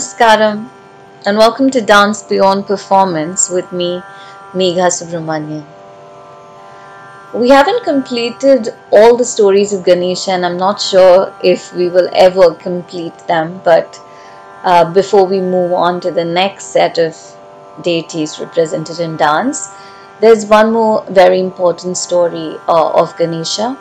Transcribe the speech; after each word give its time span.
Namaskaram 0.00 0.66
and 1.26 1.36
welcome 1.36 1.70
to 1.70 1.82
Dance 1.82 2.22
Beyond 2.22 2.66
Performance 2.66 3.50
with 3.50 3.70
me, 3.70 4.02
Megha 4.54 4.86
Subramanian. 4.98 5.66
We 7.34 7.50
haven't 7.50 7.84
completed 7.84 8.70
all 8.90 9.18
the 9.18 9.26
stories 9.26 9.74
of 9.74 9.84
Ganesha, 9.84 10.30
and 10.30 10.46
I'm 10.46 10.56
not 10.56 10.80
sure 10.80 11.34
if 11.44 11.74
we 11.74 11.90
will 11.90 12.08
ever 12.14 12.54
complete 12.54 13.18
them. 13.26 13.60
But 13.62 14.00
uh, 14.64 14.90
before 14.90 15.26
we 15.26 15.38
move 15.42 15.74
on 15.74 16.00
to 16.00 16.10
the 16.10 16.24
next 16.24 16.72
set 16.78 16.96
of 16.96 17.14
deities 17.82 18.40
represented 18.40 19.00
in 19.00 19.18
dance, 19.18 19.68
there's 20.22 20.46
one 20.46 20.72
more 20.72 21.04
very 21.10 21.40
important 21.40 21.98
story 21.98 22.56
uh, 22.68 22.90
of 22.92 23.14
Ganesha 23.18 23.76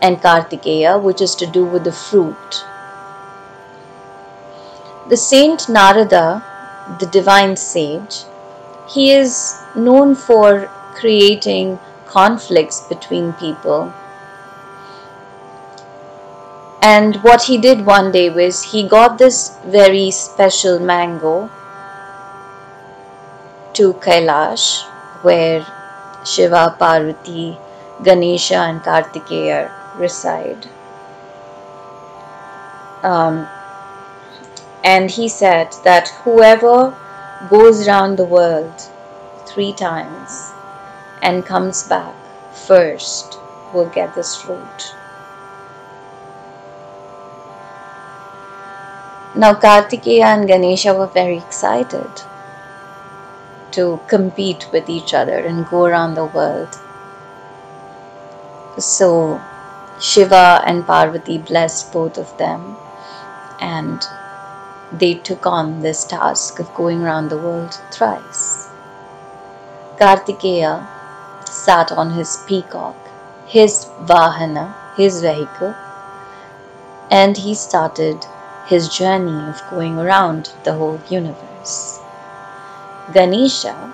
and 0.00 0.16
Kartikeya, 0.16 1.02
which 1.02 1.20
is 1.20 1.34
to 1.34 1.46
do 1.46 1.66
with 1.66 1.84
the 1.84 1.92
fruit 1.92 2.64
the 5.08 5.16
saint 5.16 5.68
Narada, 5.68 6.44
the 7.00 7.06
divine 7.06 7.56
sage, 7.56 8.24
he 8.88 9.10
is 9.12 9.54
known 9.74 10.14
for 10.14 10.70
creating 10.94 11.78
conflicts 12.06 12.80
between 12.88 13.32
people. 13.34 13.92
And 16.82 17.16
what 17.16 17.42
he 17.42 17.58
did 17.58 17.84
one 17.84 18.12
day 18.12 18.30
was 18.30 18.62
he 18.62 18.86
got 18.88 19.18
this 19.18 19.56
very 19.66 20.10
special 20.10 20.78
mango 20.78 21.50
to 23.74 23.92
Kailash, 23.94 24.84
where 25.22 25.66
Shiva, 26.24 26.76
Parvati, 26.78 27.58
Ganesha, 28.02 28.56
and 28.56 28.80
Kartikeya 28.80 29.70
reside. 29.98 30.66
Um, 33.02 33.48
and 34.88 35.10
he 35.10 35.28
said 35.28 35.74
that 35.84 36.08
whoever 36.24 36.94
goes 37.50 37.86
round 37.86 38.18
the 38.18 38.24
world 38.24 38.84
three 39.48 39.72
times 39.72 40.36
and 41.20 41.44
comes 41.44 41.82
back 41.88 42.14
first 42.68 43.38
will 43.74 43.90
get 43.90 44.14
this 44.14 44.30
fruit. 44.40 44.94
Now, 49.36 49.52
Kartikeya 49.64 50.24
and 50.24 50.48
Ganesha 50.48 50.94
were 50.94 51.12
very 51.18 51.36
excited 51.36 52.22
to 53.72 54.00
compete 54.06 54.66
with 54.72 54.88
each 54.88 55.12
other 55.12 55.36
and 55.36 55.68
go 55.68 55.84
around 55.84 56.14
the 56.14 56.24
world. 56.24 56.78
So, 58.78 59.38
Shiva 60.00 60.62
and 60.64 60.86
Parvati 60.86 61.36
blessed 61.36 61.92
both 61.92 62.16
of 62.16 62.34
them 62.38 62.78
and 63.60 64.08
they 64.92 65.14
took 65.14 65.46
on 65.46 65.80
this 65.80 66.04
task 66.04 66.58
of 66.58 66.74
going 66.74 67.02
round 67.02 67.30
the 67.30 67.38
world 67.38 67.80
thrice. 67.90 68.68
Kartikeya 69.98 70.86
sat 71.46 71.92
on 71.92 72.10
his 72.10 72.42
peacock, 72.46 72.96
his 73.46 73.86
vahana, 74.02 74.74
his 74.96 75.20
vehicle, 75.20 75.74
and 77.10 77.36
he 77.36 77.54
started 77.54 78.24
his 78.66 78.88
journey 78.88 79.48
of 79.48 79.62
going 79.70 79.98
around 79.98 80.52
the 80.64 80.74
whole 80.74 81.00
universe. 81.08 82.00
Ganesha 83.12 83.92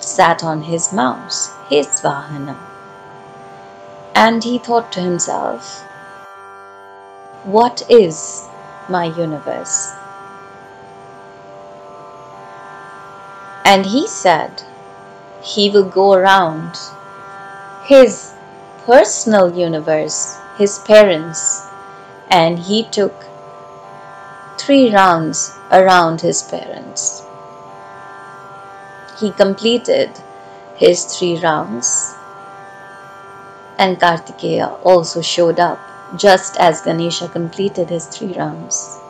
sat 0.00 0.42
on 0.42 0.62
his 0.62 0.92
mouse, 0.92 1.50
his 1.68 1.86
vahana, 2.00 2.56
and 4.14 4.42
he 4.42 4.58
thought 4.58 4.90
to 4.92 5.00
himself, 5.00 5.82
What 7.44 7.82
is 7.88 8.48
my 8.88 9.04
universe. 9.04 9.92
And 13.64 13.86
he 13.86 14.06
said 14.06 14.62
he 15.42 15.70
will 15.70 15.88
go 15.88 16.12
around 16.12 16.76
his 17.84 18.32
personal 18.84 19.56
universe, 19.56 20.36
his 20.58 20.78
parents, 20.80 21.66
and 22.30 22.58
he 22.58 22.84
took 22.84 23.14
three 24.58 24.92
rounds 24.92 25.56
around 25.70 26.20
his 26.20 26.42
parents. 26.42 27.24
He 29.18 29.30
completed 29.32 30.10
his 30.76 31.04
three 31.04 31.38
rounds, 31.38 32.14
and 33.78 33.98
Kartikeya 33.98 34.78
also 34.84 35.20
showed 35.20 35.60
up 35.60 35.78
just 36.16 36.56
as 36.58 36.82
Ganesha 36.82 37.28
completed 37.28 37.88
his 37.88 38.06
three 38.06 38.34
rounds. 38.34 39.00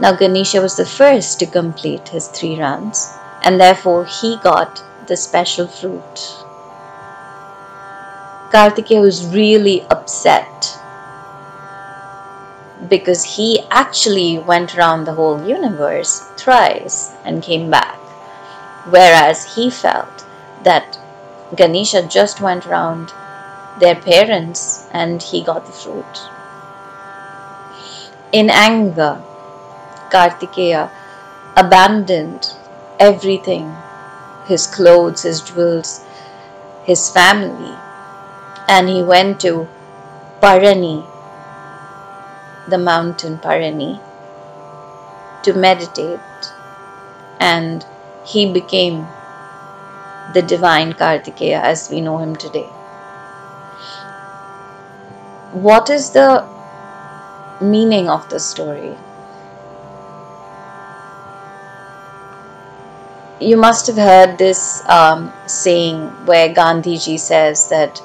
Now, 0.00 0.12
Ganesha 0.12 0.60
was 0.60 0.76
the 0.76 0.86
first 0.86 1.38
to 1.38 1.46
complete 1.46 2.08
his 2.08 2.28
three 2.28 2.58
rounds, 2.58 3.16
and 3.42 3.60
therefore 3.60 4.04
he 4.04 4.36
got 4.42 4.82
the 5.06 5.16
special 5.16 5.68
fruit. 5.68 6.44
Kartikeya 8.50 9.00
was 9.00 9.26
really 9.26 9.82
upset 9.90 10.78
because 12.88 13.22
he 13.22 13.60
actually 13.70 14.38
went 14.38 14.76
around 14.76 15.04
the 15.04 15.14
whole 15.14 15.46
universe 15.46 16.20
thrice 16.36 17.12
and 17.24 17.42
came 17.42 17.70
back, 17.70 17.96
whereas 18.90 19.54
he 19.54 19.70
felt 19.70 20.26
that 20.64 20.98
Ganesha 21.56 22.02
just 22.06 22.40
went 22.40 22.66
around 22.66 23.12
their 23.78 23.96
parents 23.96 24.86
and 24.92 25.22
he 25.22 25.42
got 25.42 25.66
the 25.66 25.72
fruit. 25.72 26.30
In 28.32 28.50
anger, 28.50 29.22
Kartikeya 30.10 30.90
abandoned 31.56 32.52
everything 32.98 33.74
his 34.46 34.66
clothes, 34.66 35.22
his 35.22 35.40
jewels, 35.40 36.04
his 36.84 37.10
family, 37.10 37.74
and 38.68 38.88
he 38.88 39.02
went 39.02 39.40
to 39.40 39.66
Palani, 40.40 41.06
the 42.68 42.78
mountain 42.78 43.38
Palani, 43.38 44.00
to 45.42 45.54
meditate, 45.54 46.20
and 47.40 47.86
he 48.24 48.52
became 48.52 49.06
the 50.34 50.42
divine 50.42 50.92
Kartikeya 50.92 51.60
as 51.62 51.88
we 51.90 52.00
know 52.00 52.18
him 52.18 52.36
today 52.36 52.68
what 55.54 55.88
is 55.88 56.10
the 56.10 56.44
meaning 57.60 58.08
of 58.08 58.28
the 58.28 58.40
story? 58.40 58.96
You 63.40 63.56
must 63.56 63.86
have 63.86 63.96
heard 63.96 64.36
this 64.36 64.82
um, 64.88 65.32
saying 65.46 66.08
where 66.26 66.48
Gandhiji 66.52 67.18
says 67.20 67.68
that 67.68 68.02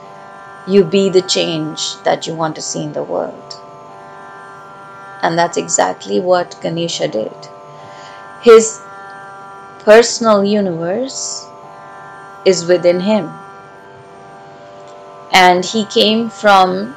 you 0.68 0.84
be 0.84 1.10
the 1.10 1.24
change 1.24 2.02
that 2.04 2.28
you 2.28 2.36
want 2.36 2.56
to 2.56 2.62
see 2.62 2.84
in 2.84 2.94
the 2.94 3.04
world. 3.04 3.54
And 5.24 5.38
that's 5.38 5.58
exactly 5.58 6.20
what 6.20 6.60
Ganesha 6.62 7.08
did. 7.08 7.34
His 8.42 8.80
personal 9.80 10.44
universe 10.44 11.48
is 12.46 12.66
within 12.66 13.00
him. 13.00 13.31
And 15.31 15.66
he 15.66 15.86
came 15.86 16.30
from 16.30 16.96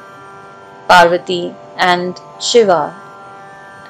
Parvati 0.87 1.55
and 1.77 2.19
Shiva. 2.39 2.95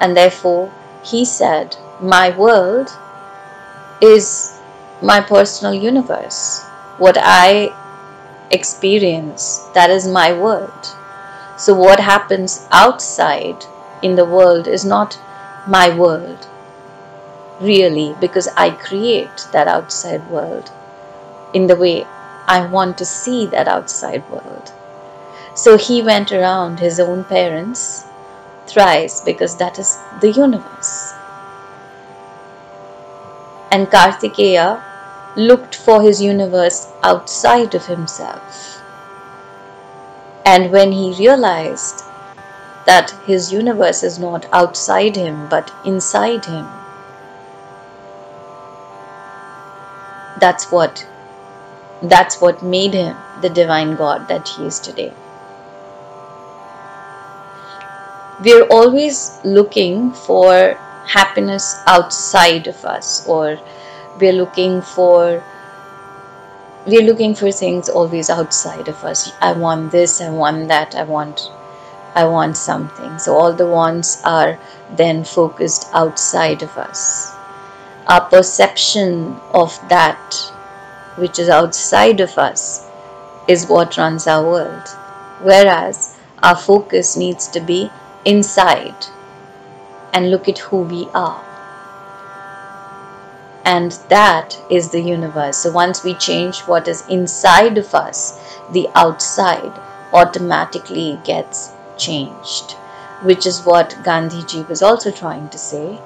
And 0.00 0.16
therefore, 0.16 0.72
he 1.02 1.24
said, 1.24 1.76
My 2.00 2.36
world 2.36 2.88
is 4.00 4.60
my 5.02 5.20
personal 5.20 5.74
universe. 5.74 6.62
What 6.98 7.16
I 7.20 7.74
experience, 8.50 9.68
that 9.74 9.90
is 9.90 10.06
my 10.06 10.32
world. 10.32 10.96
So, 11.56 11.74
what 11.74 12.00
happens 12.00 12.66
outside 12.70 13.64
in 14.02 14.16
the 14.16 14.24
world 14.24 14.66
is 14.66 14.84
not 14.84 15.18
my 15.66 15.94
world, 15.96 16.46
really, 17.60 18.14
because 18.20 18.48
I 18.56 18.70
create 18.70 19.48
that 19.52 19.68
outside 19.68 20.28
world 20.30 20.70
in 21.52 21.66
the 21.68 21.76
way 21.76 22.06
I 22.46 22.66
want 22.66 22.98
to 22.98 23.04
see 23.04 23.46
that 23.46 23.68
outside 23.68 24.28
world. 24.30 24.72
So 25.54 25.76
he 25.78 26.02
went 26.02 26.32
around 26.32 26.80
his 26.80 26.98
own 26.98 27.24
parents 27.24 28.04
thrice 28.66 29.20
because 29.20 29.56
that 29.58 29.78
is 29.78 29.98
the 30.20 30.32
universe. 30.32 31.12
And 33.70 33.86
Kartikeya 33.88 34.82
looked 35.36 35.74
for 35.76 36.02
his 36.02 36.20
universe 36.20 36.92
outside 37.02 37.74
of 37.74 37.86
himself. 37.86 38.82
And 40.44 40.70
when 40.72 40.92
he 40.92 41.14
realized 41.18 42.04
that 42.86 43.10
his 43.26 43.52
universe 43.52 44.02
is 44.02 44.18
not 44.18 44.46
outside 44.52 45.16
him 45.16 45.48
but 45.48 45.72
inside 45.84 46.44
him, 46.44 46.66
that's 50.40 50.70
what 50.70 51.06
that's 52.02 52.40
what 52.40 52.62
made 52.62 52.92
him 52.92 53.16
the 53.40 53.48
divine 53.48 53.94
god 53.94 54.26
that 54.28 54.48
he 54.48 54.66
is 54.66 54.80
today 54.80 55.12
we're 58.42 58.66
always 58.68 59.38
looking 59.44 60.12
for 60.12 60.74
happiness 61.06 61.76
outside 61.86 62.66
of 62.66 62.84
us 62.84 63.26
or 63.28 63.58
we're 64.20 64.32
looking 64.32 64.80
for 64.80 65.42
we're 66.86 67.02
looking 67.02 67.34
for 67.34 67.50
things 67.50 67.88
always 67.88 68.28
outside 68.28 68.88
of 68.88 69.04
us. 69.04 69.32
I 69.40 69.52
want 69.52 69.90
this 69.90 70.20
i 70.20 70.28
want 70.28 70.68
that 70.68 70.94
i 70.94 71.02
want 71.02 71.50
i 72.14 72.24
want 72.24 72.56
something. 72.56 73.18
So 73.18 73.34
all 73.34 73.52
the 73.52 73.66
wants 73.66 74.22
are 74.24 74.58
then 74.96 75.24
focused 75.24 75.88
outside 75.92 76.62
of 76.62 76.76
us. 76.76 77.34
Our 78.06 78.20
perception 78.20 79.36
of 79.52 79.78
that 79.88 80.34
which 81.16 81.38
is 81.38 81.48
outside 81.48 82.20
of 82.20 82.36
us 82.36 82.86
is 83.46 83.66
what 83.68 83.96
runs 83.96 84.26
our 84.26 84.44
world. 84.44 84.88
Whereas 85.42 86.16
our 86.42 86.56
focus 86.56 87.16
needs 87.16 87.48
to 87.48 87.60
be 87.60 87.90
inside 88.24 89.06
and 90.12 90.30
look 90.30 90.48
at 90.48 90.58
who 90.58 90.82
we 90.82 91.08
are 91.14 91.44
and 93.64 93.92
that 94.08 94.58
is 94.70 94.90
the 94.90 95.00
universe. 95.00 95.56
So 95.56 95.72
once 95.72 96.04
we 96.04 96.14
change 96.14 96.60
what 96.60 96.86
is 96.86 97.06
inside 97.08 97.78
of 97.78 97.94
us, 97.94 98.38
the 98.72 98.88
outside 98.94 99.72
automatically 100.12 101.18
gets 101.24 101.72
changed, 101.96 102.72
which 103.22 103.46
is 103.46 103.64
what 103.64 103.90
Gandhiji 104.02 104.68
was 104.68 104.82
also 104.82 105.10
trying 105.10 105.48
to 105.48 105.58
say, 105.58 105.98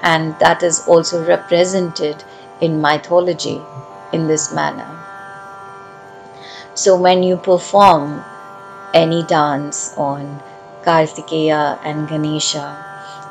and 0.00 0.38
that 0.40 0.62
is 0.62 0.86
also 0.86 1.24
represented 1.24 2.22
in 2.60 2.80
mythology 2.80 3.60
in 4.12 4.26
this 4.26 4.52
manner. 4.52 4.88
So 6.74 7.00
when 7.00 7.22
you 7.22 7.38
perform 7.38 8.22
any 8.92 9.22
dance 9.24 9.94
on 9.96 10.42
Kartikeya 10.86 11.80
and 11.82 12.08
Ganesha, 12.08 12.82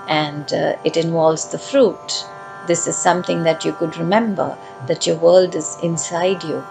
and 0.07 0.53
uh, 0.53 0.75
it 0.83 0.97
involves 0.97 1.47
the 1.49 1.57
fruit 1.57 2.27
this 2.67 2.87
is 2.87 2.97
something 2.97 3.43
that 3.43 3.63
you 3.65 3.73
could 3.73 3.97
remember 3.97 4.57
that 4.87 5.05
your 5.07 5.17
world 5.17 5.55
is 5.55 5.77
inside 5.81 6.43
you. 6.43 6.63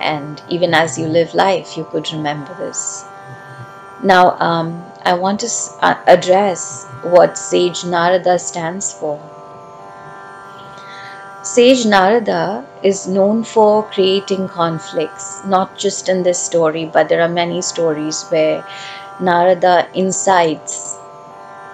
And 0.00 0.42
even 0.48 0.74
as 0.74 0.98
you 0.98 1.06
live 1.06 1.34
life, 1.34 1.76
you 1.76 1.84
could 1.84 2.10
remember 2.12 2.52
this. 2.54 3.04
Now, 4.02 4.36
um, 4.40 4.84
I 5.04 5.14
want 5.14 5.40
to 5.40 5.48
uh, 5.80 5.96
address 6.06 6.86
what 7.02 7.38
Sage 7.38 7.84
Narada 7.84 8.38
stands 8.38 8.92
for. 8.92 9.20
Sage 11.42 11.86
Narada 11.86 12.64
is 12.82 13.06
known 13.06 13.44
for 13.44 13.84
creating 13.84 14.48
conflicts, 14.48 15.44
not 15.44 15.78
just 15.78 16.08
in 16.08 16.22
this 16.22 16.42
story, 16.42 16.84
but 16.84 17.08
there 17.08 17.22
are 17.22 17.28
many 17.28 17.62
stories 17.62 18.24
where 18.28 18.64
Narada 19.20 19.88
incites 19.94 20.98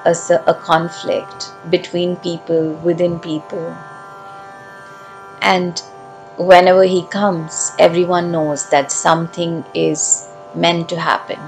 a, 0.05 0.14
a 0.46 0.55
conflict 0.55 1.52
between 1.70 2.16
people, 2.16 2.75
within 2.84 3.19
people. 3.19 3.75
And 5.40 5.81
whenever 6.37 6.84
he 6.84 7.06
comes, 7.06 7.72
everyone 7.78 8.31
knows 8.32 8.69
that 8.70 8.93
something 8.93 9.64
is 9.75 10.28
meant 10.55 10.90
to 10.90 11.00
happen. 11.00 11.40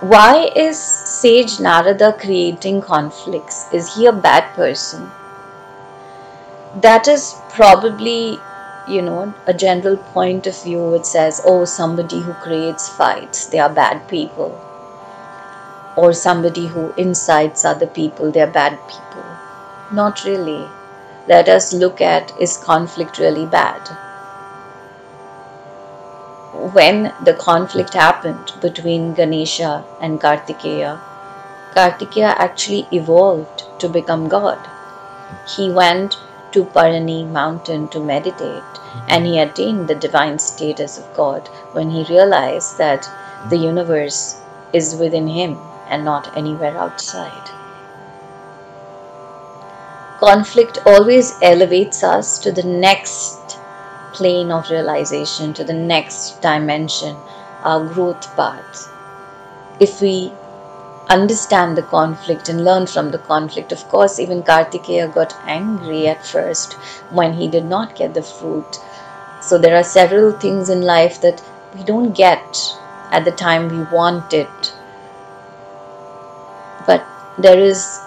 Why 0.00 0.50
is 0.54 0.78
Sage 1.20 1.58
Narada 1.60 2.12
creating 2.12 2.80
conflicts? 2.82 3.66
Is 3.72 3.94
he 3.94 4.06
a 4.06 4.12
bad 4.12 4.54
person? 4.54 5.10
That 6.82 7.08
is 7.08 7.34
probably, 7.48 8.38
you 8.86 9.02
know, 9.02 9.34
a 9.46 9.54
general 9.54 9.96
point 9.96 10.46
of 10.46 10.62
view 10.62 10.90
which 10.90 11.04
says, 11.04 11.40
oh, 11.44 11.64
somebody 11.64 12.20
who 12.20 12.32
creates 12.34 12.88
fights, 12.88 13.46
they 13.46 13.58
are 13.58 13.72
bad 13.82 14.08
people 14.08 14.56
or 15.98 16.12
somebody 16.12 16.66
who 16.68 16.92
incites 16.94 17.64
other 17.64 17.86
people, 17.86 18.30
they're 18.30 18.46
bad 18.46 18.78
people. 18.88 19.24
Not 19.92 20.24
really. 20.24 20.68
Let 21.26 21.48
us 21.48 21.72
look 21.72 22.00
at 22.00 22.32
is 22.40 22.56
conflict 22.56 23.18
really 23.18 23.46
bad? 23.46 23.88
When 26.76 27.12
the 27.24 27.34
conflict 27.34 27.94
happened 27.94 28.52
between 28.62 29.14
Ganesha 29.14 29.84
and 30.00 30.20
Kartikeya, 30.20 31.00
Kartikeya 31.78 32.34
actually 32.36 32.88
evolved 32.90 33.62
to 33.78 33.88
become 33.88 34.26
God. 34.26 34.58
He 35.56 35.70
went 35.70 36.16
to 36.50 36.64
Palani 36.64 37.24
mountain 37.24 37.86
to 37.90 38.00
meditate 38.00 38.80
and 39.06 39.24
he 39.24 39.38
attained 39.38 39.86
the 39.86 39.94
divine 39.94 40.40
status 40.40 40.98
of 40.98 41.14
God 41.14 41.46
when 41.74 41.88
he 41.90 42.02
realized 42.12 42.78
that 42.78 43.08
the 43.48 43.56
universe 43.56 44.40
is 44.72 44.96
within 44.96 45.28
him 45.28 45.56
and 45.88 46.04
not 46.04 46.36
anywhere 46.36 46.76
outside. 46.76 47.48
Conflict 50.18 50.78
always 50.84 51.32
elevates 51.42 52.02
us 52.02 52.40
to 52.40 52.50
the 52.50 52.64
next 52.64 53.56
plane 54.14 54.50
of 54.50 54.68
realization, 54.68 55.54
to 55.54 55.62
the 55.62 55.80
next 55.94 56.42
dimension, 56.42 57.16
our 57.62 57.86
growth 57.86 58.34
path. 58.34 58.88
If 59.78 60.00
we 60.00 60.32
understand 61.08 61.76
the 61.76 61.82
conflict 61.82 62.48
and 62.48 62.64
learn 62.64 62.86
from 62.86 63.10
the 63.10 63.18
conflict. 63.18 63.72
Of 63.72 63.88
course, 63.88 64.18
even 64.18 64.42
Kartikeya 64.42 65.12
got 65.14 65.34
angry 65.44 66.06
at 66.08 66.24
first 66.24 66.74
when 67.10 67.32
he 67.32 67.48
did 67.48 67.64
not 67.64 67.96
get 67.96 68.14
the 68.14 68.22
fruit. 68.22 68.80
So, 69.40 69.58
there 69.58 69.76
are 69.76 69.84
several 69.84 70.32
things 70.32 70.68
in 70.68 70.82
life 70.82 71.20
that 71.20 71.42
we 71.74 71.82
don't 71.84 72.12
get 72.12 72.58
at 73.10 73.24
the 73.24 73.32
time 73.32 73.68
we 73.68 73.82
want 73.94 74.32
it 74.32 74.74
but 76.88 77.06
there 77.38 77.60
is 77.60 78.00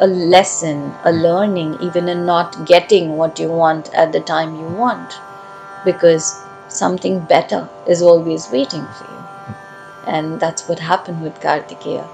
a 0.00 0.06
lesson, 0.06 0.92
a 1.04 1.12
learning, 1.12 1.76
even 1.80 2.08
in 2.08 2.26
not 2.26 2.66
getting 2.66 3.16
what 3.16 3.38
you 3.38 3.48
want 3.48 3.92
at 3.94 4.12
the 4.12 4.20
time 4.20 4.56
you 4.56 4.66
want, 4.66 5.20
because 5.84 6.42
something 6.68 7.20
better 7.20 7.68
is 7.86 8.02
always 8.02 8.50
waiting 8.50 8.84
for 8.98 9.04
you. 9.04 9.29
And 10.06 10.40
that's 10.40 10.68
what 10.68 10.78
happened 10.78 11.22
with 11.22 11.40
Kartikeya. 11.40 12.08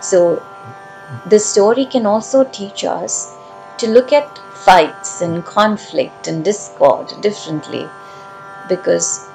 So, 0.00 0.42
the 1.26 1.38
story 1.38 1.84
can 1.84 2.06
also 2.06 2.44
teach 2.44 2.84
us 2.84 3.36
to 3.78 3.88
look 3.88 4.12
at 4.12 4.38
fights 4.54 5.20
and 5.20 5.44
conflict 5.44 6.28
and 6.28 6.44
discord 6.44 7.12
differently 7.20 7.88
because 8.68 9.28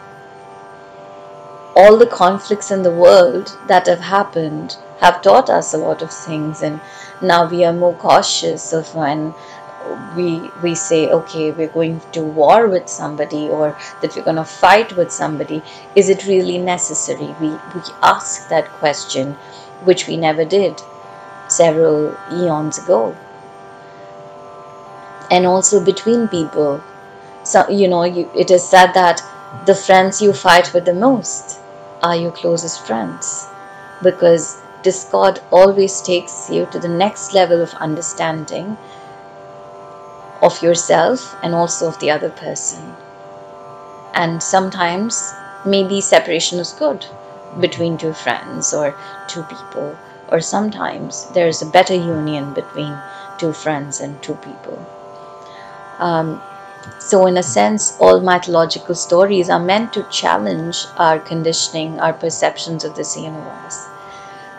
all 1.76 1.98
the 1.98 2.08
conflicts 2.08 2.72
in 2.72 2.82
the 2.82 2.92
world 2.92 3.56
that 3.68 3.86
have 3.88 4.00
happened 4.00 4.78
have 5.00 5.22
taught 5.22 5.50
us 5.50 5.74
a 5.74 5.78
lot 5.78 6.02
of 6.02 6.12
things 6.12 6.64
and 6.64 6.80
now 7.22 7.48
we 7.48 7.64
are 7.64 7.74
more 7.74 7.94
cautious 7.94 8.74
of 8.74 8.96
when 8.96 9.34
we 10.16 10.52
we 10.64 10.74
say 10.76 11.10
okay 11.10 11.52
we're 11.52 11.74
going 11.76 12.00
to 12.12 12.22
war 12.24 12.68
with 12.68 12.90
somebody 12.90 13.48
or 13.50 13.78
that 14.02 14.16
we're 14.16 14.24
going 14.24 14.44
to 14.44 14.46
fight 14.46 14.96
with 14.96 15.12
somebody 15.12 15.62
is 15.96 16.10
it 16.10 16.26
really 16.26 16.58
necessary? 16.58 17.36
We 17.42 17.50
we 17.50 17.82
ask 18.02 18.50
that 18.50 18.70
question 18.80 19.34
which 19.84 20.08
we 20.08 20.18
never 20.18 20.46
did 20.46 20.82
several 21.48 22.16
eons 22.32 22.78
ago. 22.78 23.16
And 25.30 25.46
also 25.46 25.84
between 25.84 26.28
people. 26.28 26.82
So 27.44 27.70
you 27.70 27.88
know 27.88 28.04
you, 28.04 28.30
it 28.36 28.52
is 28.52 28.68
said 28.68 28.94
that 28.94 29.22
the 29.66 29.76
friends 29.76 30.22
you 30.22 30.34
fight 30.34 30.74
with 30.74 30.86
the 30.86 30.94
most 30.94 31.60
are 32.04 32.16
your 32.16 32.32
closest 32.32 32.86
friends 32.86 33.48
because 34.04 34.62
discord 34.84 35.40
always 35.52 36.02
takes 36.02 36.50
you 36.50 36.66
to 36.72 36.80
the 36.80 36.88
next 36.88 37.34
level 37.34 37.62
of 37.62 37.74
understanding 37.76 38.78
of 40.42 40.62
yourself 40.62 41.36
and 41.44 41.54
also 41.56 41.88
of 41.88 42.00
the 42.00 42.12
other 42.12 42.30
person. 42.30 42.96
And 44.14 44.42
sometimes 44.42 45.34
maybe 45.66 46.02
separation 46.02 46.60
is 46.60 46.74
good 46.74 47.06
between 47.60 47.98
two 47.98 48.14
friends 48.14 48.74
or 48.74 48.96
two 49.28 49.44
people, 49.44 49.98
or 50.30 50.42
sometimes 50.42 51.26
there 51.32 51.48
is 51.48 51.62
a 51.62 51.66
better 51.66 51.96
union 51.96 52.54
between 52.54 52.98
two 53.38 53.54
friends 53.54 54.02
and 54.02 54.22
two 54.22 54.36
people. 54.36 54.78
Um, 56.00 56.42
so, 57.00 57.26
in 57.26 57.38
a 57.38 57.44
sense, 57.44 57.98
all 58.00 58.20
mythological 58.22 58.96
stories 58.96 59.50
are 59.50 59.60
meant 59.60 59.94
to 59.94 60.04
challenge 60.10 60.86
our 60.98 61.20
conditioning, 61.20 62.00
our 62.00 62.14
perceptions 62.14 62.84
of 62.84 62.96
this 62.96 63.18
universe. 63.18 63.88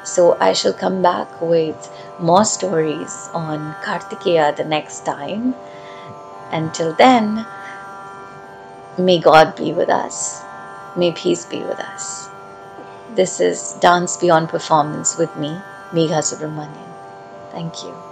So, 0.09 0.37
I 0.41 0.53
shall 0.55 0.73
come 0.73 1.03
back 1.03 1.29
with 1.41 1.91
more 2.19 2.45
stories 2.45 3.29
on 3.35 3.75
Kartikeya 3.85 4.57
the 4.57 4.65
next 4.65 5.05
time. 5.05 5.55
Until 6.51 6.95
then, 6.95 7.47
may 8.97 9.19
God 9.21 9.55
be 9.55 9.73
with 9.73 9.91
us. 9.91 10.43
May 10.97 11.13
peace 11.13 11.45
be 11.45 11.63
with 11.63 11.79
us. 11.79 12.29
This 13.15 13.41
is 13.41 13.75
Dance 13.81 14.17
Beyond 14.17 14.49
Performance 14.49 15.19
with 15.19 15.35
me, 15.37 15.51
Megha 15.93 16.25
Subramanian. 16.25 16.93
Thank 17.53 17.85
you. 17.85 18.08